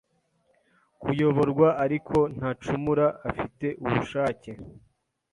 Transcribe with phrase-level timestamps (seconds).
[1.01, 4.51] "kuyoborwa ariko ntacumura afite ubushake